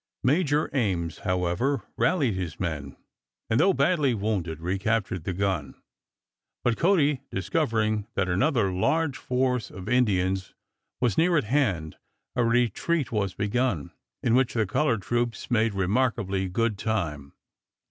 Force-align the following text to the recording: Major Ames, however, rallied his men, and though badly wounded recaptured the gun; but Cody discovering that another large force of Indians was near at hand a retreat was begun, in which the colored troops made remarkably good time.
Major 0.23 0.67
Ames, 0.73 1.19
however, 1.19 1.83
rallied 1.95 2.33
his 2.33 2.59
men, 2.59 2.97
and 3.51 3.59
though 3.59 3.71
badly 3.71 4.15
wounded 4.15 4.59
recaptured 4.59 5.25
the 5.25 5.31
gun; 5.33 5.75
but 6.63 6.75
Cody 6.75 7.21
discovering 7.29 8.07
that 8.15 8.27
another 8.27 8.71
large 8.73 9.15
force 9.15 9.69
of 9.69 9.87
Indians 9.87 10.55
was 10.99 11.19
near 11.19 11.37
at 11.37 11.43
hand 11.43 11.97
a 12.35 12.43
retreat 12.43 13.11
was 13.11 13.35
begun, 13.35 13.91
in 14.23 14.33
which 14.33 14.55
the 14.55 14.65
colored 14.65 15.03
troops 15.03 15.51
made 15.51 15.75
remarkably 15.75 16.49
good 16.49 16.79
time. 16.79 17.33